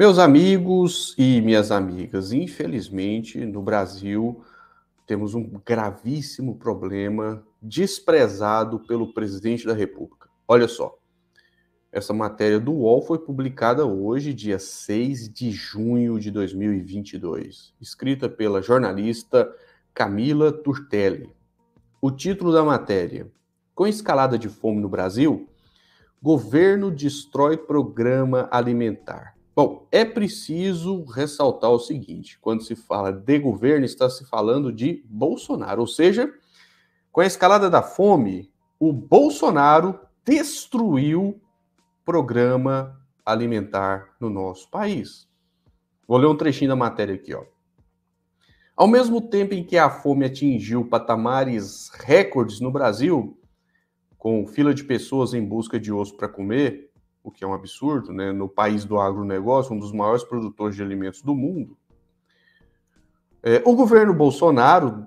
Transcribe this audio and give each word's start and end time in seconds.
Meus 0.00 0.18
amigos 0.18 1.14
e 1.18 1.42
minhas 1.42 1.70
amigas, 1.70 2.32
infelizmente 2.32 3.44
no 3.44 3.60
Brasil 3.60 4.42
temos 5.06 5.34
um 5.34 5.60
gravíssimo 5.62 6.56
problema 6.56 7.44
desprezado 7.60 8.80
pelo 8.80 9.12
presidente 9.12 9.66
da 9.66 9.74
República. 9.74 10.30
Olha 10.48 10.66
só, 10.66 10.96
essa 11.92 12.14
matéria 12.14 12.58
do 12.58 12.72
UOL 12.72 13.02
foi 13.02 13.18
publicada 13.18 13.84
hoje, 13.84 14.32
dia 14.32 14.58
6 14.58 15.28
de 15.28 15.50
junho 15.50 16.18
de 16.18 16.30
2022, 16.30 17.74
escrita 17.78 18.26
pela 18.26 18.62
jornalista 18.62 19.54
Camila 19.92 20.50
Turtelli. 20.50 21.30
O 22.00 22.10
título 22.10 22.54
da 22.54 22.64
matéria: 22.64 23.30
Com 23.74 23.86
escalada 23.86 24.38
de 24.38 24.48
fome 24.48 24.80
no 24.80 24.88
Brasil, 24.88 25.46
governo 26.22 26.90
destrói 26.90 27.58
programa 27.58 28.48
alimentar. 28.50 29.38
Bom, 29.62 29.86
é 29.92 30.06
preciso 30.06 31.04
ressaltar 31.04 31.70
o 31.70 31.78
seguinte: 31.78 32.38
quando 32.40 32.62
se 32.62 32.74
fala 32.74 33.12
de 33.12 33.38
governo, 33.38 33.84
está 33.84 34.08
se 34.08 34.24
falando 34.24 34.72
de 34.72 35.04
Bolsonaro, 35.06 35.82
ou 35.82 35.86
seja, 35.86 36.32
com 37.12 37.20
a 37.20 37.26
escalada 37.26 37.68
da 37.68 37.82
fome, 37.82 38.50
o 38.78 38.90
Bolsonaro 38.90 40.00
destruiu 40.24 41.38
programa 42.06 42.98
alimentar 43.22 44.16
no 44.18 44.30
nosso 44.30 44.70
país. 44.70 45.28
Vou 46.08 46.16
ler 46.16 46.28
um 46.28 46.36
trechinho 46.38 46.70
da 46.70 46.76
matéria 46.76 47.14
aqui, 47.14 47.34
ó. 47.34 47.44
Ao 48.74 48.88
mesmo 48.88 49.20
tempo 49.20 49.52
em 49.52 49.62
que 49.62 49.76
a 49.76 49.90
fome 49.90 50.24
atingiu 50.24 50.86
patamares 50.86 51.90
recordes 51.90 52.60
no 52.60 52.70
Brasil, 52.70 53.38
com 54.16 54.46
fila 54.46 54.72
de 54.72 54.84
pessoas 54.84 55.34
em 55.34 55.44
busca 55.44 55.78
de 55.78 55.92
osso 55.92 56.16
para 56.16 56.28
comer, 56.28 56.89
o 57.22 57.30
que 57.30 57.44
é 57.44 57.46
um 57.46 57.54
absurdo, 57.54 58.12
né? 58.12 58.32
no 58.32 58.48
país 58.48 58.84
do 58.84 58.98
agronegócio, 58.98 59.74
um 59.74 59.78
dos 59.78 59.92
maiores 59.92 60.24
produtores 60.24 60.76
de 60.76 60.82
alimentos 60.82 61.22
do 61.22 61.34
mundo, 61.34 61.76
é, 63.42 63.62
o 63.64 63.74
governo 63.74 64.12
Bolsonaro 64.12 65.06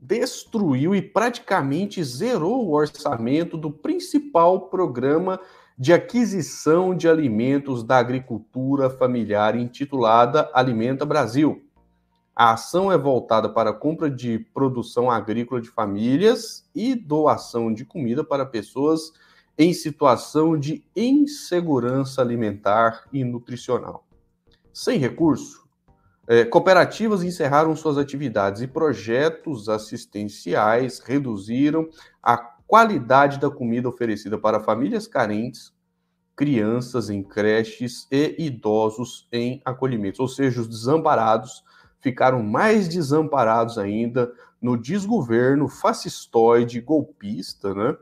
destruiu 0.00 0.94
e 0.94 1.02
praticamente 1.02 2.02
zerou 2.02 2.66
o 2.66 2.72
orçamento 2.72 3.56
do 3.56 3.70
principal 3.70 4.68
programa 4.68 5.40
de 5.76 5.92
aquisição 5.92 6.96
de 6.96 7.08
alimentos 7.08 7.84
da 7.84 7.98
agricultura 7.98 8.90
familiar 8.90 9.56
intitulada 9.56 10.50
Alimenta 10.52 11.04
Brasil. 11.04 11.62
A 12.34 12.52
ação 12.52 12.90
é 12.90 12.98
voltada 12.98 13.48
para 13.48 13.70
a 13.70 13.74
compra 13.74 14.08
de 14.10 14.38
produção 14.54 15.10
agrícola 15.10 15.60
de 15.60 15.70
famílias 15.70 16.68
e 16.74 16.94
doação 16.94 17.72
de 17.72 17.84
comida 17.84 18.22
para 18.22 18.46
pessoas 18.46 19.12
em 19.58 19.72
situação 19.72 20.56
de 20.56 20.84
insegurança 20.94 22.22
alimentar 22.22 23.04
e 23.12 23.24
nutricional. 23.24 24.06
Sem 24.72 24.98
recurso, 25.00 25.68
é, 26.28 26.44
cooperativas 26.44 27.24
encerraram 27.24 27.74
suas 27.74 27.98
atividades 27.98 28.62
e 28.62 28.68
projetos 28.68 29.68
assistenciais 29.68 31.00
reduziram 31.00 31.88
a 32.22 32.36
qualidade 32.36 33.40
da 33.40 33.50
comida 33.50 33.88
oferecida 33.88 34.38
para 34.38 34.60
famílias 34.60 35.08
carentes, 35.08 35.72
crianças 36.36 37.10
em 37.10 37.22
creches 37.22 38.06
e 38.12 38.36
idosos 38.38 39.26
em 39.32 39.60
acolhimentos. 39.64 40.20
Ou 40.20 40.28
seja, 40.28 40.60
os 40.60 40.68
desamparados 40.68 41.64
ficaram 41.98 42.42
mais 42.42 42.86
desamparados 42.86 43.76
ainda 43.76 44.32
no 44.62 44.76
desgoverno 44.76 45.66
fascistoide 45.66 46.80
golpista, 46.80 47.74
né? 47.74 47.96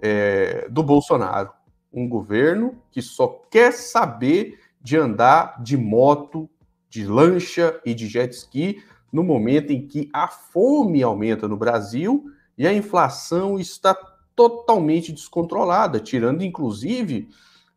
É, 0.00 0.68
do 0.68 0.82
Bolsonaro. 0.82 1.50
Um 1.92 2.08
governo 2.08 2.82
que 2.90 3.00
só 3.00 3.28
quer 3.50 3.72
saber 3.72 4.58
de 4.80 4.96
andar 4.96 5.62
de 5.62 5.76
moto, 5.76 6.48
de 6.88 7.06
lancha 7.06 7.80
e 7.84 7.94
de 7.94 8.06
jet 8.06 8.34
ski 8.34 8.82
no 9.12 9.22
momento 9.22 9.72
em 9.72 9.86
que 9.86 10.10
a 10.12 10.28
fome 10.28 11.02
aumenta 11.02 11.46
no 11.46 11.56
Brasil 11.56 12.24
e 12.58 12.66
a 12.66 12.72
inflação 12.72 13.58
está 13.58 13.94
totalmente 14.34 15.12
descontrolada, 15.12 16.00
tirando 16.00 16.42
inclusive 16.42 17.28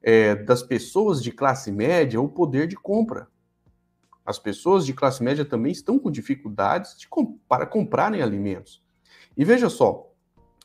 é, 0.01 0.35
das 0.35 0.63
pessoas 0.63 1.21
de 1.21 1.31
classe 1.31 1.71
média 1.71 2.19
o 2.19 2.27
poder 2.27 2.67
de 2.67 2.75
compra. 2.75 3.27
As 4.25 4.37
pessoas 4.37 4.85
de 4.85 4.93
classe 4.93 5.23
média 5.23 5.45
também 5.45 5.71
estão 5.71 5.97
com 5.97 6.11
dificuldades 6.11 6.97
de, 6.97 7.07
para 7.47 7.65
comprarem 7.65 8.21
alimentos. 8.21 8.83
E 9.37 9.45
veja 9.45 9.69
só, 9.69 10.06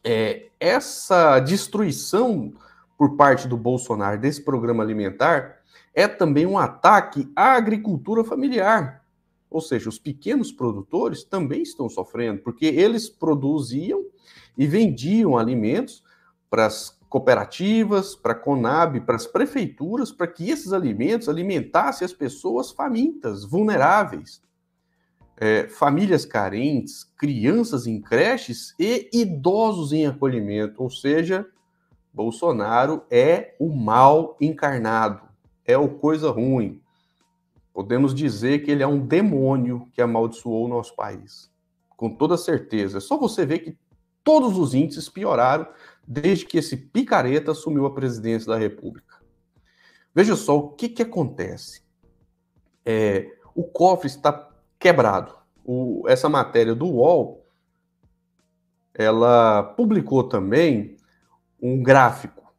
é, 0.04 0.48
essa 0.58 1.38
destruição 1.40 2.52
por 2.96 3.16
parte 3.16 3.48
do 3.48 3.56
Bolsonaro 3.56 4.20
desse 4.20 4.42
programa 4.42 4.82
alimentar 4.82 5.60
é 5.94 6.08
também 6.08 6.46
um 6.46 6.58
ataque 6.58 7.30
à 7.36 7.54
agricultura 7.54 8.24
familiar. 8.24 9.02
Ou 9.50 9.60
seja, 9.60 9.88
os 9.88 9.98
pequenos 9.98 10.50
produtores 10.50 11.24
também 11.24 11.62
estão 11.62 11.88
sofrendo, 11.88 12.40
porque 12.42 12.64
eles 12.66 13.08
produziam 13.08 14.04
e 14.56 14.66
vendiam 14.66 15.36
alimentos 15.36 16.02
para 16.48 16.66
as 16.66 16.98
cooperativas, 17.08 18.14
para 18.14 18.32
a 18.32 18.36
Conab, 18.36 19.00
para 19.02 19.16
as 19.16 19.26
prefeituras, 19.26 20.10
para 20.10 20.26
que 20.26 20.48
esses 20.48 20.72
alimentos 20.72 21.28
alimentassem 21.28 22.04
as 22.06 22.12
pessoas 22.12 22.70
famintas, 22.70 23.44
vulneráveis 23.44 24.40
é, 25.42 25.66
famílias 25.66 26.24
carentes, 26.24 27.02
crianças 27.18 27.88
em 27.88 28.00
creches 28.00 28.76
e 28.78 29.10
idosos 29.12 29.92
em 29.92 30.06
acolhimento. 30.06 30.80
Ou 30.80 30.88
seja, 30.88 31.44
Bolsonaro 32.14 33.02
é 33.10 33.56
o 33.58 33.74
mal 33.74 34.36
encarnado, 34.40 35.20
é 35.66 35.76
o 35.76 35.88
coisa 35.88 36.30
ruim. 36.30 36.80
Podemos 37.74 38.14
dizer 38.14 38.60
que 38.60 38.70
ele 38.70 38.84
é 38.84 38.86
um 38.86 39.04
demônio 39.04 39.88
que 39.90 40.00
amaldiçoou 40.00 40.64
o 40.64 40.68
nosso 40.68 40.94
país. 40.94 41.50
Com 41.96 42.14
toda 42.14 42.36
certeza. 42.36 42.98
É 42.98 43.00
só 43.00 43.16
você 43.16 43.44
ver 43.44 43.58
que 43.58 43.76
todos 44.22 44.56
os 44.56 44.74
índices 44.74 45.08
pioraram 45.08 45.66
desde 46.06 46.46
que 46.46 46.58
esse 46.58 46.76
picareta 46.76 47.50
assumiu 47.50 47.84
a 47.84 47.92
presidência 47.92 48.46
da 48.46 48.56
República. 48.56 49.16
Veja 50.14 50.36
só 50.36 50.56
o 50.56 50.68
que, 50.68 50.88
que 50.88 51.02
acontece. 51.02 51.82
É, 52.86 53.28
o 53.56 53.64
cofre 53.64 54.06
está 54.06 54.51
quebrado. 54.82 55.32
O, 55.64 56.02
essa 56.08 56.28
matéria 56.28 56.74
do 56.74 56.86
UOL, 56.86 57.46
ela 58.92 59.62
publicou 59.62 60.24
também 60.24 60.96
um 61.62 61.80
gráfico 61.80 62.52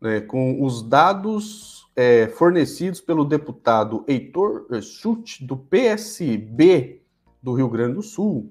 né, 0.00 0.20
com 0.20 0.64
os 0.64 0.82
dados 0.82 1.88
é, 1.94 2.26
fornecidos 2.26 3.00
pelo 3.00 3.24
deputado 3.24 4.04
Heitor 4.08 4.66
Schutt, 4.82 5.44
do 5.44 5.56
PSB 5.56 7.02
do 7.40 7.52
Rio 7.52 7.68
Grande 7.68 7.94
do 7.94 8.02
Sul, 8.02 8.50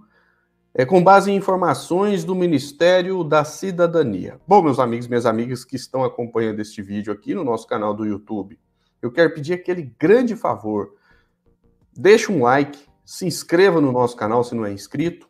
é, 0.74 0.86
com 0.86 1.04
base 1.04 1.30
em 1.30 1.36
informações 1.36 2.24
do 2.24 2.34
Ministério 2.34 3.22
da 3.24 3.44
Cidadania. 3.44 4.40
Bom, 4.48 4.62
meus 4.62 4.80
amigos 4.80 5.08
minhas 5.08 5.26
amigas 5.26 5.66
que 5.66 5.76
estão 5.76 6.06
acompanhando 6.06 6.62
este 6.62 6.82
vídeo 6.82 7.12
aqui 7.12 7.36
no 7.36 7.44
nosso 7.44 7.68
canal 7.68 7.94
do 7.94 8.06
YouTube, 8.06 8.58
eu 9.02 9.12
quero 9.12 9.34
pedir 9.34 9.54
aquele 9.54 9.94
grande 10.00 10.38
favor. 10.38 10.94
Deixe 11.94 12.32
um 12.32 12.44
like, 12.44 12.89
se 13.10 13.26
inscreva 13.26 13.82
no 13.82 13.92
nosso 13.92 14.16
canal 14.16 14.44
se 14.44 14.54
não 14.54 14.64
é 14.64 14.72
inscrito 14.72 15.28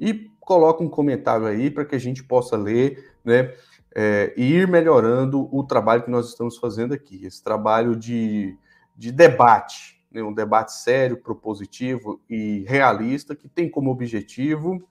e 0.00 0.32
coloque 0.40 0.82
um 0.82 0.88
comentário 0.88 1.46
aí 1.46 1.70
para 1.70 1.84
que 1.84 1.94
a 1.94 1.98
gente 1.98 2.24
possa 2.24 2.56
ler, 2.56 3.14
né? 3.24 3.54
É, 3.94 4.34
e 4.36 4.54
ir 4.54 4.66
melhorando 4.66 5.48
o 5.54 5.62
trabalho 5.62 6.02
que 6.02 6.10
nós 6.10 6.28
estamos 6.28 6.56
fazendo 6.56 6.92
aqui, 6.92 7.24
esse 7.24 7.40
trabalho 7.40 7.94
de, 7.94 8.56
de 8.96 9.12
debate, 9.12 10.02
né? 10.10 10.20
um 10.24 10.32
debate 10.32 10.72
sério, 10.72 11.16
propositivo 11.16 12.20
e 12.28 12.64
realista, 12.66 13.36
que 13.36 13.48
tem 13.48 13.70
como 13.70 13.92
objetivo 13.92 14.84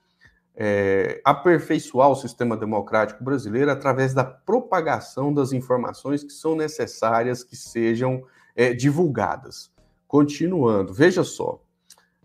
é, 0.56 1.22
aperfeiçoar 1.26 2.10
o 2.10 2.16
sistema 2.16 2.56
democrático 2.56 3.22
brasileiro 3.22 3.70
através 3.70 4.14
da 4.14 4.24
propagação 4.24 5.34
das 5.34 5.52
informações 5.52 6.24
que 6.24 6.32
são 6.32 6.56
necessárias 6.56 7.44
que 7.44 7.58
sejam 7.58 8.24
é, 8.56 8.74
divulgadas. 8.74 9.74
Continuando, 10.08 10.94
veja 10.94 11.24
só, 11.24 11.62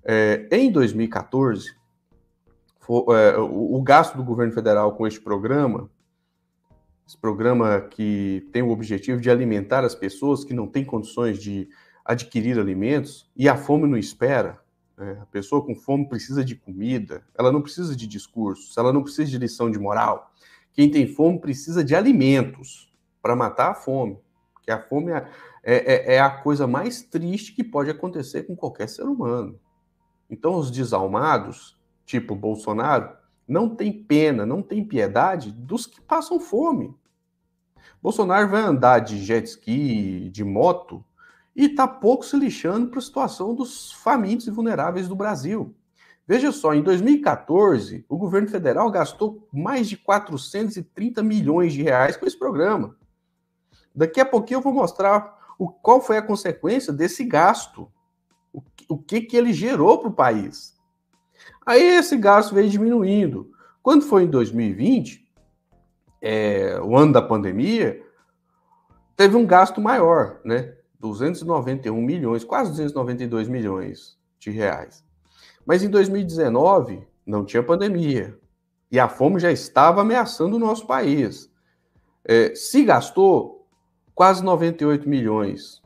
é, 0.05 0.47
em 0.51 0.71
2014, 0.71 1.75
for, 2.79 3.07
é, 3.17 3.39
o, 3.39 3.77
o, 3.77 3.83
gasto 3.83 4.17
do 4.17 4.25
governo 4.25 4.53
federal 4.53 4.93
com 4.93 5.07
este 5.07 5.21
programa, 5.21 5.91
esse 7.07 7.17
programa 7.17 7.81
que 7.81 8.47
tem 8.53 8.63
o 8.63 8.71
objetivo 8.71 9.21
de 9.21 9.31
alimentar 9.31 9.85
as 9.85 9.95
pessoas 9.95 10.45
que 10.45 10.55
não 10.55 10.67
têm 10.67 10.85
condições 10.85 11.39
de 11.39 11.69
adquirir 12.05 12.59
alimentos, 12.59 13.31
e 13.35 13.49
a 13.49 13.57
fome 13.57 13.89
não 13.89 13.97
espera. 13.97 14.61
Né? 14.97 15.19
A 15.23 15.27
pessoa 15.27 15.65
com 15.65 15.75
fome 15.75 16.07
precisa 16.07 16.45
de 16.45 16.55
comida, 16.55 17.25
ela 17.37 17.51
não 17.51 17.63
precisa 17.63 17.97
de 17.97 18.07
discursos, 18.07 18.77
ela 18.77 18.93
não 18.93 19.03
precisa 19.03 19.31
de 19.31 19.39
lição 19.39 19.71
de 19.71 19.79
moral. 19.79 20.31
Quem 20.73 20.91
tem 20.91 21.07
fome 21.07 21.39
precisa 21.39 21.83
de 21.83 21.95
alimentos 21.95 22.93
para 23.23 23.35
matar 23.35 23.71
a 23.71 23.75
fome. 23.75 24.19
Porque 24.53 24.71
a 24.71 24.81
fome 24.81 25.13
é, 25.13 25.29
é, 25.63 25.95
é, 25.95 26.15
é 26.17 26.21
a 26.21 26.31
coisa 26.31 26.67
mais 26.67 27.03
triste 27.03 27.53
que 27.53 27.65
pode 27.65 27.91
acontecer 27.91 28.43
com 28.43 28.55
qualquer 28.55 28.89
ser 28.89 29.05
humano. 29.05 29.59
Então, 30.35 30.57
os 30.57 30.69
desalmados, 30.69 31.79
tipo 32.05 32.35
Bolsonaro, 32.35 33.17
não 33.47 33.69
tem 33.69 33.93
pena, 33.93 34.45
não 34.45 34.63
tem 34.63 34.85
piedade 34.85 35.53
dos 35.53 35.87
que 35.87 36.01
passam 36.01 36.41
fome. 36.41 36.93
Bolsonaro 38.03 38.49
vai 38.49 38.63
andar 38.63 38.99
de 38.99 39.25
jet 39.25 39.47
ski, 39.47 40.29
de 40.31 40.43
moto, 40.43 41.05
e 41.55 41.67
está 41.67 41.87
pouco 41.87 42.27
se 42.27 42.37
lixando 42.37 42.89
para 42.89 42.99
a 42.99 43.03
situação 43.03 43.55
dos 43.55 43.93
famintos 43.93 44.49
e 44.49 44.51
vulneráveis 44.51 45.07
do 45.07 45.15
Brasil. 45.15 45.73
Veja 46.27 46.51
só, 46.51 46.75
em 46.75 46.83
2014, 46.83 48.05
o 48.09 48.17
governo 48.17 48.49
federal 48.49 48.91
gastou 48.91 49.47
mais 49.53 49.89
de 49.89 49.97
430 49.97 51.23
milhões 51.23 51.73
de 51.73 51.83
reais 51.83 52.17
com 52.17 52.27
esse 52.27 52.37
programa. 52.37 52.97
Daqui 53.95 54.21
a 54.21 54.27
pouquinho 54.27 54.59
eu 54.59 54.63
vou 54.63 54.73
mostrar 54.73 55.55
o, 55.57 55.69
qual 55.69 56.01
foi 56.01 56.17
a 56.17 56.23
consequência 56.23 56.93
desse 56.93 57.23
gasto, 57.23 57.89
o, 58.89 58.99
que, 58.99 59.21
que 59.23 59.37
ele 59.37 59.53
gerou 59.53 59.99
para 59.99 60.09
o 60.09 60.15
país. 60.15 60.75
Aí 61.67 61.83
esse 61.83 62.17
gasto 62.17 62.55
veio 62.55 62.69
diminuindo. 62.69 63.51
Quando 63.83 64.05
foi 64.05 64.25
em 64.25 64.31
2020, 64.31 65.27
é, 66.23 66.81
o 66.81 66.97
ano 66.97 67.13
da 67.13 67.23
pandemia, 67.23 68.01
teve 69.17 69.37
um 69.37 69.47
gasto 69.47 69.81
maior, 69.81 70.41
né? 70.45 70.75
291 71.01 72.01
milhões, 72.01 72.45
quase 72.45 72.71
292 72.71 73.49
milhões 73.49 74.19
de 74.39 74.51
reais. 74.51 75.05
Mas 75.67 75.83
em 75.83 75.91
2019 75.91 77.07
não 77.27 77.45
tinha 77.45 77.63
pandemia 77.63 78.39
e 78.91 78.99
a 78.99 79.09
fome 79.09 79.41
já 79.41 79.51
estava 79.51 80.01
ameaçando 80.01 80.57
o 80.57 80.59
nosso 80.59 80.87
país. 80.87 81.51
É, 82.25 82.55
se 82.55 82.85
gastou 82.85 83.67
quase 84.15 84.43
98 84.43 85.09
milhões. 85.09 85.83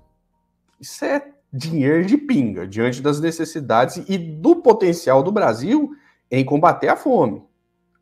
Isso 0.81 1.05
é 1.05 1.32
dinheiro 1.53 2.05
de 2.05 2.17
pinga 2.17 2.67
diante 2.67 3.00
das 3.00 3.21
necessidades 3.21 3.97
e 4.09 4.19
do 4.19 4.56
potencial 4.56 5.23
do 5.23 5.33
Brasil 5.33 5.93
em 6.31 6.45
combater 6.45 6.89
a 6.89 6.97
fome. 6.97 7.43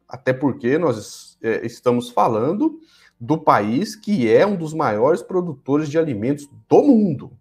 Até 0.09 0.33
porque 0.33 0.79
nós 0.79 1.39
é, 1.43 1.65
estamos 1.65 2.11
falando 2.11 2.81
do 3.21 3.39
país 3.39 3.97
que 3.97 4.31
é 4.33 4.47
um 4.47 4.57
dos 4.57 4.75
maiores 4.75 5.23
produtores 5.23 5.89
de 5.89 5.99
alimentos 5.99 6.49
do 6.69 6.83
mundo. 6.83 7.33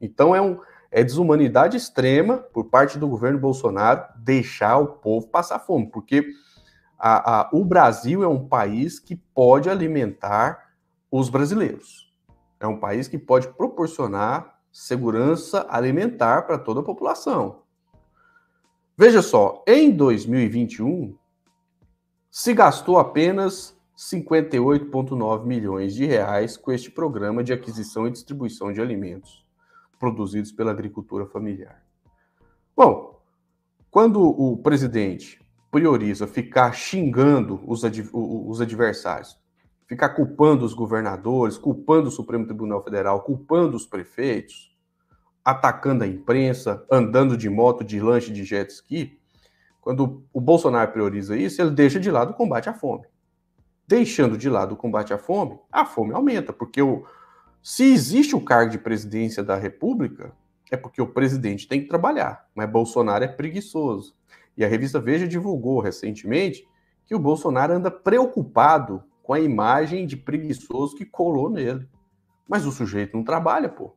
Então 0.00 0.34
é, 0.34 0.40
um, 0.40 0.58
é 0.90 1.02
desumanidade 1.02 1.76
extrema 1.76 2.38
por 2.38 2.64
parte 2.66 2.98
do 2.98 3.08
governo 3.08 3.38
Bolsonaro 3.38 4.04
deixar 4.16 4.78
o 4.78 4.86
povo 4.86 5.28
passar 5.28 5.58
fome, 5.58 5.86
porque 5.90 6.26
a, 6.98 7.40
a, 7.40 7.50
o 7.52 7.64
Brasil 7.64 8.22
é 8.22 8.28
um 8.28 8.46
país 8.46 8.98
que 8.98 9.16
pode 9.16 9.70
alimentar 9.70 10.68
os 11.10 11.28
brasileiros. 11.28 12.12
É 12.60 12.66
um 12.66 12.78
país 12.78 13.06
que 13.06 13.18
pode 13.18 13.48
proporcionar 13.48 14.57
segurança 14.78 15.66
alimentar 15.68 16.42
para 16.42 16.56
toda 16.56 16.78
a 16.78 16.84
população. 16.84 17.62
Veja 18.96 19.20
só, 19.20 19.64
em 19.66 19.90
2021 19.90 21.16
se 22.30 22.54
gastou 22.54 22.96
apenas 22.96 23.76
58,9 23.96 25.44
milhões 25.44 25.94
de 25.94 26.06
reais 26.06 26.56
com 26.56 26.70
este 26.70 26.92
programa 26.92 27.42
de 27.42 27.52
aquisição 27.52 28.06
e 28.06 28.12
distribuição 28.12 28.72
de 28.72 28.80
alimentos 28.80 29.44
produzidos 29.98 30.52
pela 30.52 30.70
agricultura 30.70 31.26
familiar. 31.26 31.82
Bom, 32.76 33.20
quando 33.90 34.22
o 34.22 34.58
presidente 34.58 35.44
prioriza 35.72 36.28
ficar 36.28 36.72
xingando 36.72 37.60
os, 37.66 37.84
ad, 37.84 38.08
os 38.12 38.60
adversários, 38.60 39.36
ficar 39.88 40.10
culpando 40.10 40.64
os 40.64 40.74
governadores, 40.74 41.58
culpando 41.58 42.08
o 42.08 42.12
Supremo 42.12 42.46
Tribunal 42.46 42.84
Federal, 42.84 43.22
culpando 43.22 43.76
os 43.76 43.86
prefeitos, 43.86 44.70
atacando 45.44 46.04
a 46.04 46.06
imprensa, 46.06 46.84
andando 46.90 47.36
de 47.36 47.48
moto, 47.48 47.82
de 47.82 47.98
lanche, 47.98 48.32
de 48.32 48.44
jet 48.44 48.70
ski, 48.70 49.18
quando 49.80 50.22
o 50.32 50.40
Bolsonaro 50.40 50.92
prioriza 50.92 51.36
isso, 51.36 51.60
ele 51.60 51.70
deixa 51.70 51.98
de 51.98 52.10
lado 52.10 52.32
o 52.32 52.34
combate 52.34 52.68
à 52.68 52.74
fome 52.74 53.06
deixando 53.88 54.36
de 54.36 54.50
lado 54.50 54.74
o 54.74 54.76
combate 54.76 55.14
à 55.14 55.18
fome, 55.18 55.58
a 55.72 55.86
fome 55.86 56.12
aumenta, 56.12 56.52
porque 56.52 56.82
o, 56.82 57.06
se 57.62 57.90
existe 57.90 58.36
o 58.36 58.40
cargo 58.40 58.70
de 58.70 58.76
presidência 58.76 59.42
da 59.42 59.56
República, 59.56 60.30
é 60.70 60.76
porque 60.76 61.00
o 61.00 61.06
presidente 61.06 61.66
tem 61.66 61.80
que 61.80 61.88
trabalhar, 61.88 62.46
mas 62.54 62.70
Bolsonaro 62.70 63.24
é 63.24 63.28
preguiçoso. 63.28 64.14
E 64.54 64.62
a 64.62 64.68
revista 64.68 65.00
Veja 65.00 65.26
divulgou 65.26 65.80
recentemente 65.80 66.68
que 67.06 67.14
o 67.14 67.18
Bolsonaro 67.18 67.72
anda 67.72 67.90
preocupado 67.90 69.02
com 69.28 69.34
a 69.34 69.40
imagem 69.40 70.06
de 70.06 70.16
preguiçoso 70.16 70.96
que 70.96 71.04
colou 71.04 71.50
nele. 71.50 71.86
Mas 72.48 72.64
o 72.64 72.72
sujeito 72.72 73.14
não 73.14 73.22
trabalha, 73.22 73.68
pô. 73.68 73.94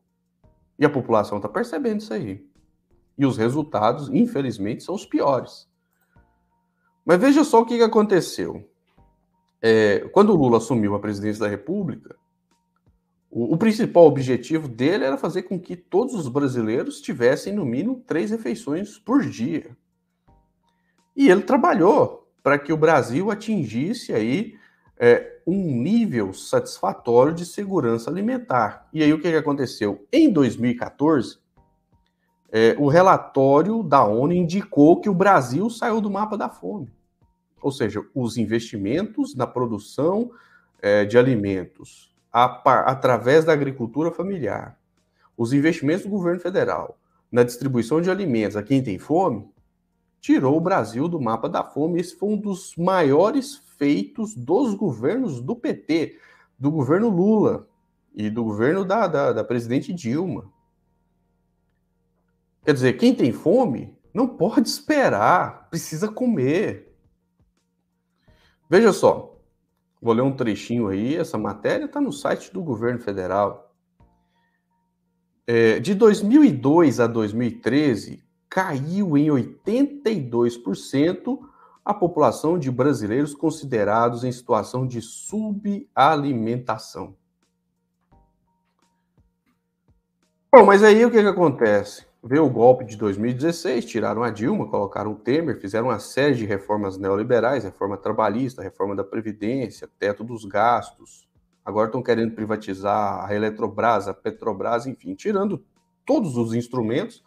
E 0.78 0.84
a 0.84 0.90
população 0.90 1.38
está 1.38 1.48
percebendo 1.48 2.02
isso 2.02 2.14
aí. 2.14 2.46
E 3.18 3.26
os 3.26 3.38
resultados, 3.38 4.10
infelizmente, 4.10 4.84
são 4.84 4.94
os 4.94 5.06
piores. 5.06 5.70
Mas 7.06 7.18
veja 7.18 7.46
só 7.46 7.62
o 7.62 7.66
que 7.66 7.82
aconteceu 7.82 8.70
é, 9.62 10.00
quando 10.12 10.32
o 10.34 10.36
Lula 10.36 10.58
assumiu 10.58 10.96
a 10.96 11.00
presidência 11.00 11.46
da 11.46 11.50
República, 11.50 12.14
o, 13.30 13.54
o, 13.54 13.58
principal 13.58 14.08
objetivo 14.08 14.68
dele 14.68 15.06
era 15.06 15.18
fazer 15.18 15.44
com 15.44 15.58
que 15.58 15.78
todos 15.78 16.14
os 16.14 16.28
brasileiros 16.28 17.00
tivessem 17.00 17.54
no 17.54 17.64
mínimo 17.64 18.04
três 18.06 18.32
refeições 18.32 19.00
por 19.00 19.24
dia. 19.24 19.78
E 21.16 21.30
ele 21.30 21.44
trabalhou 21.44 22.30
para 22.44 22.60
que 22.60 22.74
o 22.74 22.78
Brasil 22.78 23.32
atingisse 23.32 24.12
aí 24.12 24.60
é, 25.02 25.40
um 25.46 25.82
nível 25.82 26.32
satisfatório 26.32 27.34
de 27.34 27.46
segurança 27.46 28.10
alimentar. 28.10 28.88
E 28.94 29.04
aí 29.04 29.12
o 29.12 29.20
que, 29.20 29.30
que 29.30 29.36
aconteceu? 29.36 30.08
Em 30.14 30.32
2014, 30.32 31.40
é, 32.52 32.76
o 32.78 32.88
relatório 32.88 33.84
da 33.84 34.06
ONU 34.06 34.32
indicou 34.32 35.02
que 35.02 35.10
o 35.10 35.14
Brasil 35.14 35.70
saiu 35.70 36.00
do 36.00 36.10
mapa 36.10 36.38
da 36.38 36.48
fome 36.48 36.90
ou 37.62 37.72
seja, 37.72 38.04
os 38.14 38.38
investimentos 38.38 39.36
na 39.36 39.46
produção 39.46 40.32
é, 40.82 41.06
de 41.06 41.18
alimentos 41.18 42.12
a, 42.34 42.46
através 42.90 43.46
da 43.46 43.54
agricultura 43.54 44.12
familiar, 44.12 44.78
os 45.38 45.54
investimentos 45.54 46.04
do 46.04 46.10
governo 46.10 46.40
federal 46.40 46.98
na 47.32 47.44
distribuição 47.44 48.02
de 48.02 48.10
alimentos 48.10 48.58
a 48.58 48.64
quem 48.64 48.84
tem 48.84 48.98
fome, 48.98 49.48
tirou 50.20 50.58
o 50.58 50.62
Brasil 50.62 51.08
do 51.08 51.20
mapa 51.20 51.48
da 51.48 51.64
fome. 51.64 52.00
Esse 52.00 52.16
foi 52.16 52.30
um 52.30 52.38
dos 52.38 52.76
maiores 52.76 53.62
feitos 53.82 54.36
dos 54.36 54.76
governos 54.76 55.42
do 55.42 55.56
PT, 55.56 56.20
do 56.60 56.70
governo 56.70 57.10
Lula 57.10 57.68
e 58.14 58.30
do 58.30 58.44
governo 58.44 58.86
da, 58.86 59.08
da, 59.08 59.34
da 59.34 59.44
presidente 59.44 59.92
Dilma. 59.92 60.54
Quer 62.64 62.76
dizer, 62.76 62.94
quem 62.94 63.16
tem 63.16 63.32
fome 63.32 63.98
não 64.14 64.28
pode 64.28 64.70
esperar, 64.70 65.68
precisa 65.72 66.08
comer. 66.08 66.96
Veja 68.70 68.94
só, 68.94 69.36
vou 70.00 70.14
ler 70.14 70.22
um 70.22 70.36
trechinho 70.36 70.88
aí. 70.88 71.16
Essa 71.16 71.40
matéria 71.40 71.86
está 71.86 72.00
no 72.00 72.12
site 72.12 72.54
do 72.54 72.62
governo 72.62 73.00
federal. 73.00 73.76
É, 75.48 75.80
de 75.80 75.96
2002 75.96 77.00
a 77.00 77.08
2013, 77.08 78.24
caiu 78.48 79.18
em 79.18 79.30
82% 79.30 81.50
a 81.84 81.94
população 81.94 82.60
de 82.60 82.72
brasileiros 82.72 83.34
considerados 83.34 84.24
em 84.24 84.32
situação 84.32 84.88
de 84.88 85.02
subalimentação. 85.02 87.16
Bom, 90.54 90.66
mas 90.66 90.84
aí 90.84 91.06
o 91.06 91.12
que, 91.12 91.22
que 91.22 91.28
acontece? 91.28 92.06
Veio 92.24 92.46
o 92.46 92.50
golpe 92.50 92.86
de 92.86 92.96
2016, 92.98 93.86
tiraram 93.86 94.22
a 94.22 94.30
Dilma, 94.30 94.68
colocaram 94.68 95.14
o 95.14 95.16
Temer, 95.16 95.60
fizeram 95.60 95.88
uma 95.88 95.98
série 95.98 96.36
de 96.36 96.46
reformas 96.46 96.98
neoliberais, 96.98 97.64
reforma 97.64 97.98
trabalhista, 97.98 98.62
reforma 98.62 98.96
da 98.96 99.04
Previdência, 99.04 99.90
teto 99.98 100.24
dos 100.24 100.46
gastos. 100.46 101.28
Agora 101.66 101.88
estão 101.88 102.04
querendo 102.04 102.36
privatizar 102.36 103.26
a 103.26 103.34
Eletrobras, 103.34 104.08
a 104.08 104.14
Petrobras, 104.14 104.86
enfim, 104.86 105.16
tirando 105.16 105.66
todos 106.06 106.38
os 106.38 106.54
instrumentos 106.54 107.24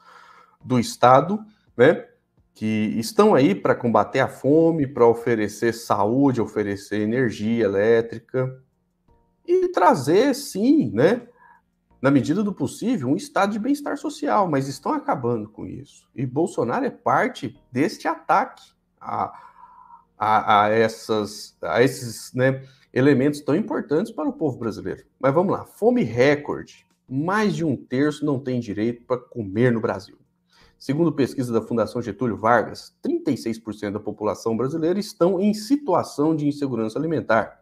do 0.63 0.79
Estado, 0.79 1.45
né, 1.77 2.07
que 2.55 2.95
estão 2.97 3.35
aí 3.35 3.53
para 3.55 3.75
combater 3.75 4.21
a 4.21 4.29
fome, 4.29 4.87
para 4.87 5.07
oferecer 5.07 5.75
saúde, 5.75 6.41
oferecer 6.41 7.01
energia 7.01 7.65
elétrica 7.65 8.63
e 9.45 9.69
trazer, 9.69 10.33
sim, 10.35 10.91
né, 10.93 11.27
na 12.01 12.11
medida 12.11 12.45
do 12.45 12.53
possível, 12.53 13.09
um 13.09 13.17
estado 13.17 13.53
de 13.53 13.59
bem-estar 13.59 13.97
social, 13.97 14.49
mas 14.49 14.69
estão 14.69 14.93
acabando 14.93 15.49
com 15.49 15.67
isso. 15.67 16.09
E 16.15 16.25
Bolsonaro 16.25 16.85
é 16.85 16.91
parte 16.91 17.59
deste 17.73 18.07
ataque 18.07 18.63
a, 19.01 19.33
a, 20.17 20.65
a 20.65 20.69
essas, 20.69 21.57
a 21.63 21.83
esses 21.83 22.33
né, 22.35 22.63
elementos 22.93 23.41
tão 23.41 23.57
importantes 23.57 24.13
para 24.13 24.29
o 24.29 24.33
povo 24.33 24.59
brasileiro. 24.59 25.05
Mas 25.19 25.35
vamos 25.35 25.53
lá, 25.53 25.65
fome 25.65 26.03
recorde. 26.03 26.87
Mais 27.09 27.57
de 27.57 27.65
um 27.65 27.77
terço 27.77 28.25
não 28.25 28.39
tem 28.39 28.61
direito 28.61 29.03
para 29.07 29.19
comer 29.19 29.73
no 29.73 29.81
Brasil. 29.81 30.17
Segundo 30.85 31.11
pesquisa 31.11 31.51
da 31.51 31.63
Fundação 31.63 32.03
Getúlio 32.03 32.37
Vargas, 32.37 32.95
36% 33.03 33.93
da 33.93 33.99
população 33.99 34.55
brasileira 34.55 35.01
estão 35.01 35.41
em 35.41 35.55
situação 35.55 36.37
de 36.37 36.47
insegurança 36.47 36.99
alimentar. 36.99 37.59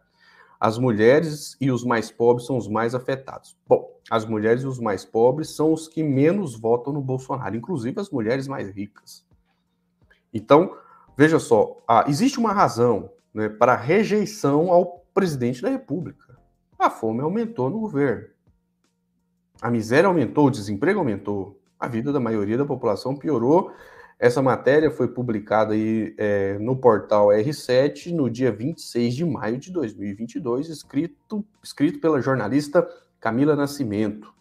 As 0.59 0.77
mulheres 0.77 1.55
e 1.61 1.71
os 1.71 1.85
mais 1.85 2.11
pobres 2.11 2.45
são 2.45 2.57
os 2.57 2.67
mais 2.67 2.93
afetados. 2.93 3.57
Bom, 3.65 3.97
as 4.11 4.25
mulheres 4.25 4.63
e 4.63 4.67
os 4.67 4.77
mais 4.77 5.05
pobres 5.05 5.55
são 5.55 5.71
os 5.71 5.87
que 5.87 6.03
menos 6.03 6.59
votam 6.59 6.91
no 6.91 6.99
Bolsonaro, 6.99 7.55
inclusive 7.55 7.97
as 7.97 8.09
mulheres 8.09 8.45
mais 8.45 8.67
ricas. 8.67 9.25
Então, 10.33 10.75
veja 11.15 11.39
só, 11.39 11.81
ah, 11.87 12.03
existe 12.09 12.37
uma 12.37 12.51
razão 12.51 13.09
né, 13.33 13.47
para 13.47 13.71
a 13.71 13.77
rejeição 13.77 14.69
ao 14.69 15.05
presidente 15.13 15.61
da 15.61 15.69
República. 15.69 16.37
A 16.77 16.89
fome 16.89 17.21
aumentou 17.21 17.69
no 17.69 17.79
governo. 17.79 18.27
a 19.61 19.71
miséria 19.71 20.07
aumentou, 20.07 20.47
o 20.47 20.51
desemprego 20.51 20.99
aumentou, 20.99 21.62
a 21.83 21.87
vida 21.87 22.13
da 22.13 22.19
maioria 22.19 22.57
da 22.57 22.65
população 22.65 23.13
piorou. 23.13 23.73
Essa 24.17 24.41
matéria 24.41 24.89
foi 24.89 25.09
publicada 25.09 25.73
aí, 25.73 26.15
é, 26.17 26.57
no 26.57 26.77
portal 26.77 27.27
R7 27.27 28.13
no 28.13 28.29
dia 28.29 28.53
26 28.53 29.13
de 29.13 29.25
maio 29.25 29.57
de 29.57 29.69
2022, 29.69 30.69
escrito, 30.69 31.45
escrito 31.61 31.99
pela 31.99 32.21
jornalista 32.21 32.87
Camila 33.19 33.53
Nascimento. 33.53 34.33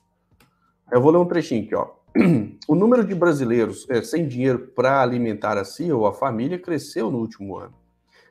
Eu 0.93 1.01
vou 1.01 1.11
ler 1.11 1.19
um 1.19 1.27
trechinho 1.27 1.65
aqui, 1.65 1.75
ó. 1.75 1.91
O 2.69 2.77
número 2.77 3.05
de 3.05 3.13
brasileiros 3.13 3.85
é, 3.91 4.01
sem 4.03 4.29
dinheiro 4.29 4.69
para 4.69 5.03
alimentar 5.03 5.59
a 5.59 5.65
si 5.65 5.91
ou 5.91 6.07
a 6.07 6.13
família 6.13 6.61
cresceu 6.61 7.11
no 7.11 7.19
último 7.19 7.57
ano. 7.57 7.75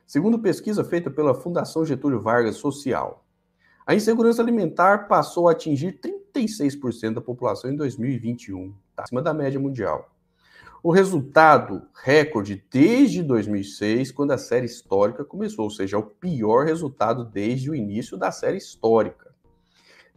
Segundo 0.06 0.38
pesquisa 0.38 0.82
feita 0.82 1.10
pela 1.10 1.34
Fundação 1.34 1.84
Getúlio 1.84 2.20
Vargas 2.20 2.56
Social, 2.56 3.26
a 3.86 3.94
insegurança 3.94 4.40
alimentar 4.40 5.06
passou 5.06 5.48
a 5.48 5.52
atingir 5.52 6.00
36% 6.34 7.14
da 7.14 7.20
população 7.20 7.70
em 7.70 7.76
2021, 7.76 8.72
tá 8.94 9.02
acima 9.04 9.22
da 9.22 9.34
média 9.34 9.58
mundial. 9.58 10.10
O 10.82 10.90
resultado 10.90 11.82
recorde 12.02 12.64
desde 12.70 13.22
2006, 13.22 14.10
quando 14.10 14.32
a 14.32 14.38
série 14.38 14.66
histórica 14.66 15.24
começou, 15.24 15.64
ou 15.64 15.70
seja, 15.70 15.96
o 15.96 16.02
pior 16.02 16.66
resultado 16.66 17.24
desde 17.24 17.70
o 17.70 17.74
início 17.74 18.16
da 18.16 18.32
série 18.32 18.58
histórica. 18.58 19.32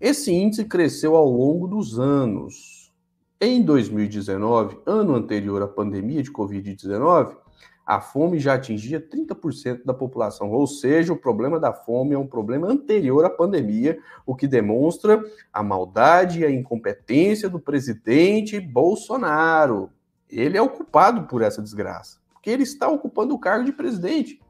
Esse 0.01 0.33
índice 0.33 0.65
cresceu 0.65 1.15
ao 1.15 1.29
longo 1.29 1.67
dos 1.67 1.99
anos. 1.99 2.91
Em 3.39 3.61
2019, 3.61 4.79
ano 4.85 5.13
anterior 5.13 5.61
à 5.61 5.67
pandemia 5.67 6.23
de 6.23 6.31
Covid-19, 6.31 7.37
a 7.85 8.01
fome 8.01 8.39
já 8.39 8.55
atingia 8.55 8.99
30% 8.99 9.85
da 9.85 9.93
população, 9.93 10.49
ou 10.49 10.65
seja, 10.65 11.13
o 11.13 11.17
problema 11.17 11.59
da 11.59 11.71
fome 11.71 12.15
é 12.15 12.17
um 12.17 12.25
problema 12.25 12.67
anterior 12.67 13.23
à 13.23 13.29
pandemia, 13.29 13.99
o 14.25 14.35
que 14.35 14.47
demonstra 14.47 15.23
a 15.53 15.61
maldade 15.61 16.39
e 16.39 16.45
a 16.45 16.49
incompetência 16.49 17.47
do 17.47 17.59
presidente 17.59 18.59
Bolsonaro. 18.59 19.91
Ele 20.27 20.57
é 20.57 20.61
o 20.61 20.69
culpado 20.69 21.27
por 21.27 21.43
essa 21.43 21.61
desgraça, 21.61 22.19
porque 22.33 22.49
ele 22.49 22.63
está 22.63 22.89
ocupando 22.89 23.35
o 23.35 23.39
cargo 23.39 23.65
de 23.65 23.71
presidente. 23.71 24.41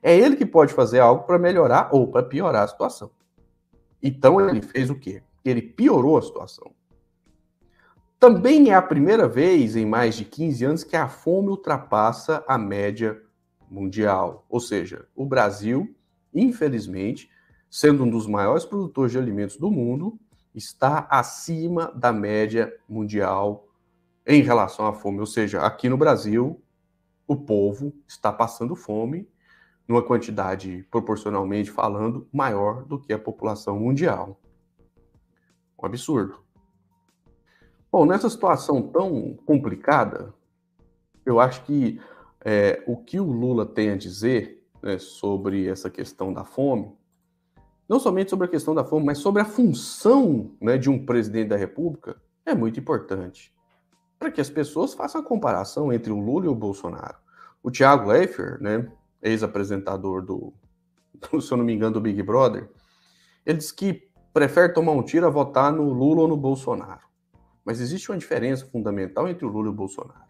É 0.00 0.16
ele 0.16 0.36
que 0.36 0.46
pode 0.46 0.72
fazer 0.72 1.00
algo 1.00 1.24
para 1.24 1.38
melhorar 1.38 1.88
ou 1.90 2.06
para 2.06 2.22
piorar 2.22 2.62
a 2.62 2.68
situação. 2.68 3.10
Então 4.00 4.40
ele 4.40 4.62
fez 4.62 4.88
o 4.88 4.94
quê? 4.94 5.22
Ele 5.44 5.62
piorou 5.62 6.16
a 6.16 6.22
situação. 6.22 6.72
Também 8.24 8.70
é 8.70 8.74
a 8.74 8.80
primeira 8.80 9.28
vez 9.28 9.76
em 9.76 9.84
mais 9.84 10.14
de 10.16 10.24
15 10.24 10.64
anos 10.64 10.82
que 10.82 10.96
a 10.96 11.06
fome 11.06 11.50
ultrapassa 11.50 12.42
a 12.48 12.56
média 12.56 13.20
mundial. 13.70 14.46
Ou 14.48 14.60
seja, 14.60 15.06
o 15.14 15.26
Brasil, 15.26 15.94
infelizmente, 16.32 17.28
sendo 17.70 18.02
um 18.02 18.08
dos 18.08 18.26
maiores 18.26 18.64
produtores 18.64 19.12
de 19.12 19.18
alimentos 19.18 19.58
do 19.58 19.70
mundo, 19.70 20.18
está 20.54 21.06
acima 21.10 21.92
da 21.94 22.14
média 22.14 22.74
mundial 22.88 23.68
em 24.26 24.40
relação 24.40 24.86
à 24.86 24.94
fome. 24.94 25.20
Ou 25.20 25.26
seja, 25.26 25.60
aqui 25.60 25.90
no 25.90 25.98
Brasil, 25.98 26.58
o 27.28 27.36
povo 27.36 27.92
está 28.08 28.32
passando 28.32 28.74
fome 28.74 29.28
numa 29.86 30.02
quantidade 30.02 30.88
proporcionalmente 30.90 31.70
falando 31.70 32.26
maior 32.32 32.86
do 32.86 32.98
que 32.98 33.12
a 33.12 33.18
população 33.18 33.78
mundial. 33.78 34.40
Um 35.78 35.84
absurdo. 35.84 36.43
Bom, 37.94 38.04
nessa 38.04 38.28
situação 38.28 38.82
tão 38.82 39.38
complicada, 39.46 40.34
eu 41.24 41.38
acho 41.38 41.62
que 41.62 42.00
é, 42.44 42.82
o 42.88 42.96
que 42.96 43.20
o 43.20 43.24
Lula 43.30 43.64
tem 43.64 43.90
a 43.90 43.96
dizer 43.96 44.66
né, 44.82 44.98
sobre 44.98 45.68
essa 45.68 45.88
questão 45.88 46.32
da 46.32 46.42
fome, 46.42 46.92
não 47.88 48.00
somente 48.00 48.30
sobre 48.30 48.46
a 48.46 48.50
questão 48.50 48.74
da 48.74 48.84
fome, 48.84 49.06
mas 49.06 49.18
sobre 49.18 49.42
a 49.42 49.44
função 49.44 50.50
né, 50.60 50.76
de 50.76 50.90
um 50.90 51.06
presidente 51.06 51.50
da 51.50 51.56
República, 51.56 52.20
é 52.44 52.52
muito 52.52 52.80
importante. 52.80 53.54
Para 54.18 54.32
que 54.32 54.40
as 54.40 54.50
pessoas 54.50 54.92
façam 54.92 55.20
a 55.20 55.24
comparação 55.24 55.92
entre 55.92 56.12
o 56.12 56.18
Lula 56.18 56.46
e 56.46 56.48
o 56.48 56.54
Bolsonaro. 56.56 57.18
O 57.62 57.70
Thiago 57.70 58.08
Leifert, 58.08 58.60
né, 58.60 58.90
ex-apresentador 59.22 60.20
do, 60.20 60.52
do, 61.30 61.40
se 61.40 61.52
eu 61.52 61.56
não 61.56 61.64
me 61.64 61.72
engano, 61.72 61.94
do 61.94 62.00
Big 62.00 62.20
Brother, 62.24 62.68
ele 63.46 63.58
disse 63.58 63.72
que 63.72 64.08
prefere 64.32 64.72
tomar 64.72 64.90
um 64.90 65.02
tiro 65.04 65.28
a 65.28 65.30
votar 65.30 65.72
no 65.72 65.92
Lula 65.92 66.22
ou 66.22 66.28
no 66.28 66.36
Bolsonaro. 66.36 67.13
Mas 67.64 67.80
existe 67.80 68.10
uma 68.10 68.18
diferença 68.18 68.66
fundamental 68.66 69.28
entre 69.28 69.46
o 69.46 69.48
Lula 69.48 69.68
e 69.68 69.70
o 69.70 69.74
Bolsonaro. 69.74 70.24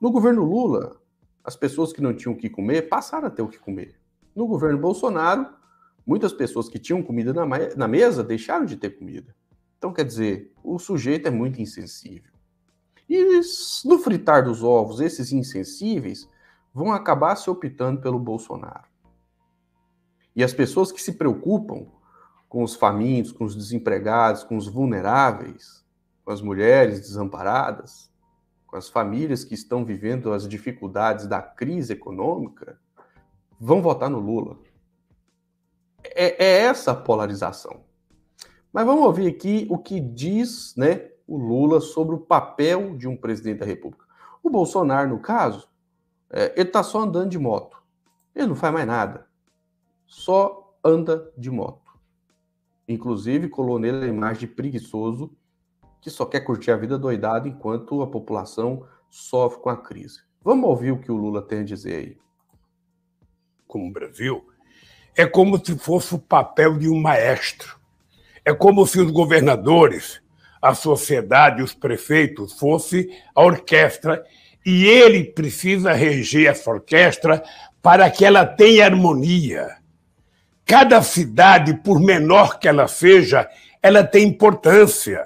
No 0.00 0.10
governo 0.10 0.44
Lula, 0.44 1.00
as 1.42 1.56
pessoas 1.56 1.92
que 1.92 2.02
não 2.02 2.14
tinham 2.14 2.34
o 2.34 2.36
que 2.36 2.50
comer 2.50 2.88
passaram 2.88 3.28
a 3.28 3.30
ter 3.30 3.42
o 3.42 3.48
que 3.48 3.58
comer. 3.58 3.98
No 4.34 4.46
governo 4.46 4.78
Bolsonaro, 4.78 5.46
muitas 6.06 6.32
pessoas 6.32 6.68
que 6.68 6.78
tinham 6.78 7.02
comida 7.02 7.32
na, 7.32 7.46
na 7.74 7.88
mesa 7.88 8.22
deixaram 8.22 8.66
de 8.66 8.76
ter 8.76 8.90
comida. 8.90 9.34
Então, 9.78 9.92
quer 9.92 10.04
dizer, 10.04 10.52
o 10.62 10.78
sujeito 10.78 11.28
é 11.28 11.30
muito 11.30 11.60
insensível. 11.60 12.32
E 13.08 13.40
no 13.84 13.98
fritar 13.98 14.44
dos 14.44 14.62
ovos, 14.62 15.00
esses 15.00 15.32
insensíveis 15.32 16.28
vão 16.74 16.92
acabar 16.92 17.36
se 17.36 17.48
optando 17.48 18.00
pelo 18.00 18.18
Bolsonaro. 18.18 18.84
E 20.34 20.44
as 20.44 20.52
pessoas 20.52 20.92
que 20.92 21.00
se 21.00 21.12
preocupam 21.12 21.86
com 22.48 22.62
os 22.62 22.74
famintos, 22.74 23.32
com 23.32 23.44
os 23.44 23.56
desempregados, 23.56 24.44
com 24.44 24.56
os 24.56 24.66
vulneráveis, 24.66 25.85
com 26.26 26.32
as 26.32 26.42
mulheres 26.42 26.98
desamparadas, 27.02 28.10
com 28.66 28.76
as 28.76 28.88
famílias 28.88 29.44
que 29.44 29.54
estão 29.54 29.84
vivendo 29.84 30.32
as 30.32 30.48
dificuldades 30.48 31.28
da 31.28 31.40
crise 31.40 31.92
econômica, 31.92 32.80
vão 33.60 33.80
votar 33.80 34.10
no 34.10 34.18
Lula. 34.18 34.58
É, 36.02 36.44
é 36.44 36.62
essa 36.62 36.90
a 36.90 36.96
polarização. 36.96 37.84
Mas 38.72 38.84
vamos 38.84 39.04
ouvir 39.04 39.28
aqui 39.28 39.68
o 39.70 39.78
que 39.78 40.00
diz 40.00 40.74
né, 40.76 41.08
o 41.28 41.38
Lula 41.38 41.80
sobre 41.80 42.16
o 42.16 42.20
papel 42.20 42.96
de 42.96 43.06
um 43.06 43.16
presidente 43.16 43.60
da 43.60 43.66
República. 43.66 44.04
O 44.42 44.50
Bolsonaro, 44.50 45.08
no 45.08 45.20
caso, 45.20 45.68
é, 46.28 46.52
ele 46.56 46.68
está 46.68 46.82
só 46.82 47.02
andando 47.02 47.30
de 47.30 47.38
moto. 47.38 47.80
Ele 48.34 48.48
não 48.48 48.56
faz 48.56 48.74
mais 48.74 48.86
nada. 48.86 49.28
Só 50.04 50.76
anda 50.82 51.32
de 51.38 51.52
moto. 51.52 51.96
Inclusive, 52.88 53.48
colou 53.48 53.78
nele 53.78 54.06
a 54.06 54.08
imagem 54.08 54.40
de 54.40 54.54
preguiçoso 54.54 55.30
que 56.00 56.10
só 56.10 56.24
quer 56.24 56.40
curtir 56.40 56.70
a 56.70 56.76
vida 56.76 56.98
doidada 56.98 57.48
enquanto 57.48 58.02
a 58.02 58.06
população 58.06 58.86
sofre 59.10 59.60
com 59.60 59.70
a 59.70 59.76
crise. 59.76 60.20
Vamos 60.42 60.68
ouvir 60.68 60.92
o 60.92 60.98
que 61.00 61.10
o 61.10 61.16
Lula 61.16 61.42
tem 61.42 61.60
a 61.60 61.64
dizer 61.64 61.94
aí. 61.96 62.16
Como 63.66 63.88
o 63.88 63.92
Brasil, 63.92 64.46
é 65.16 65.26
como 65.26 65.64
se 65.64 65.76
fosse 65.78 66.14
o 66.14 66.18
papel 66.18 66.78
de 66.78 66.88
um 66.88 67.00
maestro. 67.00 67.76
É 68.44 68.54
como 68.54 68.86
se 68.86 69.00
os 69.00 69.10
governadores, 69.10 70.20
a 70.62 70.74
sociedade, 70.74 71.62
os 71.62 71.74
prefeitos 71.74 72.52
fosse 72.52 73.08
a 73.34 73.42
orquestra 73.42 74.24
e 74.64 74.84
ele 74.84 75.24
precisa 75.24 75.92
reger 75.92 76.48
essa 76.48 76.70
orquestra 76.70 77.42
para 77.80 78.10
que 78.10 78.24
ela 78.24 78.44
tenha 78.44 78.84
harmonia. 78.84 79.76
Cada 80.64 81.00
cidade, 81.02 81.74
por 81.74 82.00
menor 82.00 82.58
que 82.58 82.66
ela 82.66 82.88
seja, 82.88 83.48
ela 83.80 84.02
tem 84.02 84.26
importância. 84.26 85.24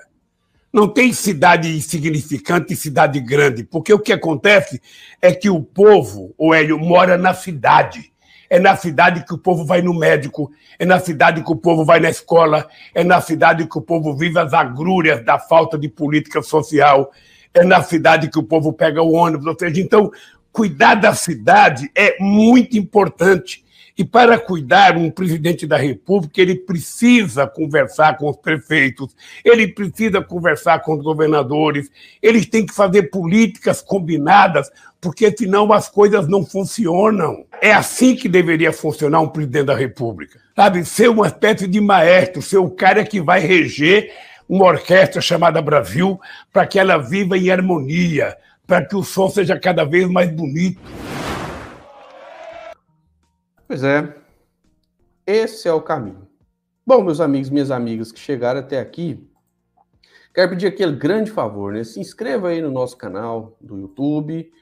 Não 0.73 0.87
tem 0.87 1.13
cidade 1.13 1.69
insignificante 1.77 2.75
e 2.75 2.77
cidade 2.77 3.19
grande, 3.19 3.65
porque 3.65 3.93
o 3.93 3.99
que 3.99 4.13
acontece 4.13 4.81
é 5.21 5.33
que 5.33 5.51
o 5.51 5.61
povo, 5.61 6.33
o 6.39 6.55
Hélio, 6.55 6.79
mora 6.79 7.19
na 7.19 7.35
cidade. 7.35 8.13
É 8.49 8.59
na 8.59 8.77
cidade 8.77 9.25
que 9.25 9.33
o 9.33 9.39
povo 9.39 9.65
vai 9.65 9.81
no 9.81 9.95
médico, 9.95 10.51
é 10.77 10.85
na 10.85 10.99
cidade 10.99 11.43
que 11.43 11.53
o 11.53 11.57
povo 11.57 11.85
vai 11.85 12.01
na 12.01 12.11
escola, 12.11 12.69
é 12.93 13.05
na 13.05 13.21
cidade 13.21 13.67
que 13.69 13.79
o 13.79 13.81
povo 13.81 14.17
vive 14.17 14.41
as 14.41 14.53
agrúrias 14.53 15.25
da 15.25 15.39
falta 15.39 15.79
de 15.79 15.89
política 15.89 16.43
social, 16.43 17.13
é 17.55 17.65
na 17.65 17.81
cidade 17.83 18.29
que 18.29 18.39
o 18.39 18.43
povo 18.43 18.73
pega 18.73 19.03
o 19.03 19.13
ônibus. 19.13 19.47
Ou 19.47 19.57
seja, 19.59 19.81
então, 19.81 20.11
cuidar 20.53 20.95
da 20.95 21.15
cidade 21.15 21.91
é 21.95 22.17
muito 22.21 22.77
importante. 22.77 23.65
E 24.01 24.05
para 24.05 24.39
cuidar 24.39 24.97
um 24.97 25.11
presidente 25.11 25.67
da 25.67 25.77
República, 25.77 26.41
ele 26.41 26.55
precisa 26.55 27.47
conversar 27.47 28.17
com 28.17 28.31
os 28.31 28.37
prefeitos, 28.39 29.15
ele 29.45 29.69
precisa 29.69 30.23
conversar 30.23 30.79
com 30.79 30.95
os 30.95 31.05
governadores, 31.05 31.91
eles 32.23 32.47
têm 32.47 32.65
que 32.65 32.73
fazer 32.73 33.11
políticas 33.11 33.83
combinadas, 33.83 34.71
porque 35.03 35.31
senão 35.37 35.71
as 35.71 35.87
coisas 35.91 36.27
não 36.27 36.47
funcionam. 36.47 37.45
É 37.61 37.75
assim 37.75 38.17
que 38.17 38.27
deveria 38.27 38.73
funcionar 38.73 39.21
um 39.21 39.29
presidente 39.29 39.67
da 39.67 39.77
República. 39.77 40.41
Sabe, 40.57 40.83
ser 40.87 41.11
uma 41.11 41.27
espécie 41.27 41.69
de 41.69 41.79
maestro, 41.79 42.41
ser 42.41 42.57
o 42.57 42.71
cara 42.71 43.05
que 43.05 43.21
vai 43.21 43.41
reger 43.41 44.11
uma 44.49 44.65
orquestra 44.65 45.21
chamada 45.21 45.61
Brasil 45.61 46.19
para 46.51 46.67
que 46.67 46.79
ela 46.79 46.97
viva 46.97 47.37
em 47.37 47.51
harmonia, 47.51 48.35
para 48.67 48.83
que 48.83 48.97
o 48.97 49.05
som 49.05 49.29
seja 49.29 49.61
cada 49.61 49.85
vez 49.85 50.09
mais 50.09 50.33
bonito. 50.33 50.81
Pois 53.71 53.85
é, 53.85 54.17
esse 55.25 55.69
é 55.69 55.73
o 55.73 55.81
caminho. 55.81 56.27
Bom, 56.85 57.05
meus 57.05 57.21
amigos 57.21 57.51
minhas 57.51 57.71
amigas 57.71 58.11
que 58.11 58.19
chegaram 58.19 58.59
até 58.59 58.81
aqui, 58.81 59.31
quero 60.35 60.51
pedir 60.51 60.67
aquele 60.67 60.97
grande 60.97 61.31
favor, 61.31 61.73
né? 61.73 61.85
Se 61.85 62.01
inscreva 62.01 62.49
aí 62.49 62.61
no 62.61 62.73
nosso 62.73 62.97
canal 62.97 63.57
do 63.61 63.79
YouTube, 63.79 64.53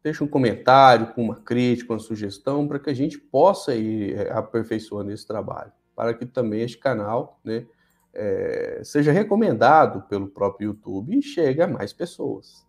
deixe 0.00 0.22
um 0.22 0.28
comentário 0.28 1.08
com 1.08 1.24
uma 1.24 1.40
crítica, 1.40 1.92
uma 1.92 1.98
sugestão, 1.98 2.68
para 2.68 2.78
que 2.78 2.88
a 2.88 2.94
gente 2.94 3.18
possa 3.18 3.74
ir 3.74 4.16
é, 4.16 4.30
aperfeiçoando 4.30 5.10
esse 5.10 5.26
trabalho, 5.26 5.72
para 5.96 6.14
que 6.14 6.24
também 6.24 6.60
este 6.60 6.78
canal, 6.78 7.40
né, 7.42 7.66
é, 8.14 8.80
seja 8.84 9.10
recomendado 9.10 10.02
pelo 10.02 10.28
próprio 10.28 10.68
YouTube 10.68 11.18
e 11.18 11.20
chegue 11.20 11.62
a 11.62 11.66
mais 11.66 11.92
pessoas. 11.92 12.64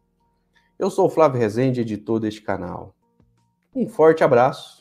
Eu 0.80 0.90
sou 0.90 1.06
o 1.06 1.10
Flávio 1.12 1.40
Rezende, 1.40 1.82
editor 1.82 2.20
deste 2.20 2.42
canal. 2.42 2.96
Um 3.76 3.88
forte 3.88 4.24
abraço 4.24 4.81